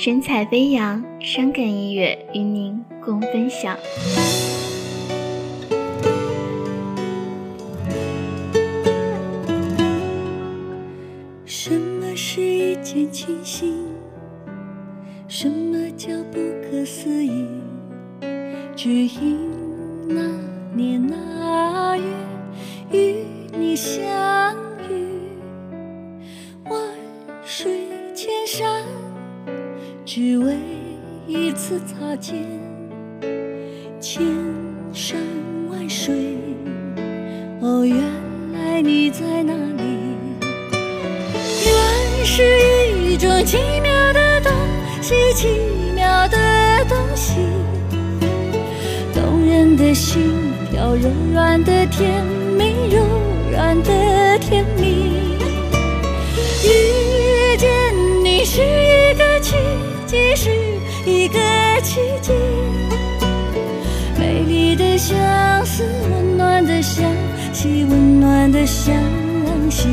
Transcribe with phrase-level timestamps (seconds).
[0.00, 3.76] 神采飞扬，伤感音乐与您共分享。
[11.44, 13.88] 什么是一见倾心？
[15.26, 17.48] 什么叫不可思议？
[18.76, 19.50] 只因
[20.06, 20.22] 那
[20.76, 22.04] 年那月
[22.92, 23.98] 与你相
[24.88, 24.94] 遇，
[26.70, 26.80] 万
[27.44, 28.84] 水千山，
[30.10, 30.56] 只为
[31.26, 32.42] 一次擦肩。
[34.00, 34.24] 千
[34.94, 35.20] 山
[35.70, 36.34] 万水，
[37.60, 37.98] 哦，原
[38.54, 39.84] 来你在哪里？
[41.66, 42.42] 缘是
[42.96, 44.50] 一种奇妙的东
[45.02, 45.46] 西，奇
[45.94, 46.38] 妙的
[46.88, 47.34] 东西，
[49.12, 50.22] 动人的心
[50.70, 52.24] 跳，柔软的甜
[52.56, 53.04] 蜜，柔
[60.40, 60.50] 是
[61.04, 61.40] 一个
[61.82, 62.30] 奇迹。
[64.16, 65.16] 美丽的相
[65.66, 67.04] 思，温暖的相
[67.52, 68.94] 惜，温暖的相
[69.68, 69.88] 惜。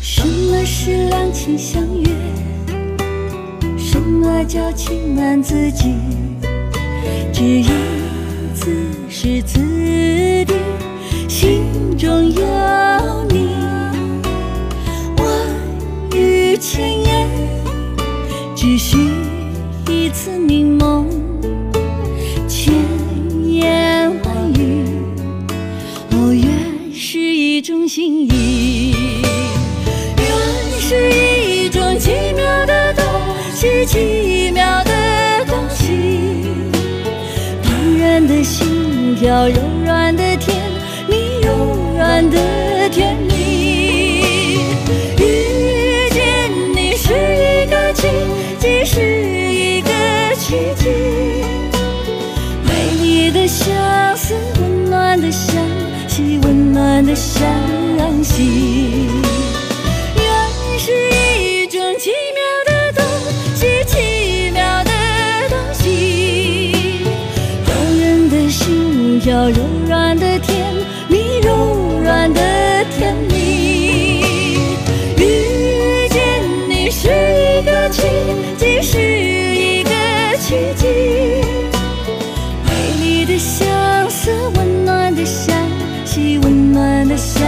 [0.00, 2.10] 什么是两情相悦？
[4.40, 6.00] 什么叫情难自禁？
[7.30, 7.68] 只因
[8.54, 8.70] 此
[9.06, 9.58] 时此
[10.46, 10.54] 地，
[11.28, 11.62] 心
[11.98, 12.42] 中有
[13.28, 13.54] 你。
[15.18, 15.28] 万
[16.14, 17.28] 语千言，
[18.56, 19.09] 只需
[33.60, 36.48] 东西，奇妙的东西，
[37.62, 40.56] 动人的心跳，柔软的甜
[41.06, 41.52] 蜜，柔
[41.94, 44.60] 软的甜蜜。
[45.18, 48.08] 遇见你是一个奇
[48.58, 48.98] 迹，是
[49.52, 49.90] 一个
[50.36, 50.88] 奇迹。
[52.64, 52.72] 美
[53.02, 55.54] 丽的相思，温暖的相
[56.08, 57.44] 惜，温暖的相
[58.24, 59.10] 惜。
[69.20, 70.64] 心跳，柔软的甜
[71.08, 72.40] 蜜，柔软的
[72.96, 74.54] 甜蜜。
[75.18, 78.02] 遇见你是一个奇
[78.56, 79.90] 迹，是一个
[80.38, 80.86] 奇迹。
[82.64, 85.54] 美丽的相思，温暖的相
[86.06, 87.44] 惜，温暖的相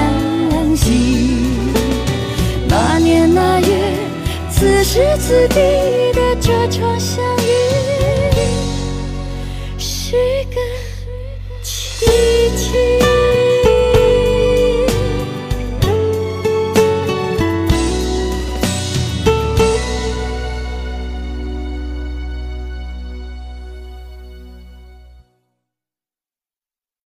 [0.77, 1.47] 惜。
[2.69, 3.67] 那年那月，
[4.51, 5.57] 此时此地
[6.13, 7.25] 的这场相